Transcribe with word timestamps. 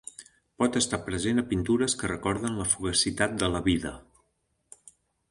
Pot 0.61 0.75
estar 0.79 0.97
present 1.09 1.41
a 1.41 1.43
pintures 1.51 1.95
que 1.99 2.09
recorden 2.11 2.57
la 2.61 2.65
fugacitat 2.71 3.35
de 3.43 3.51
la 3.57 3.61
vida. 3.69 3.93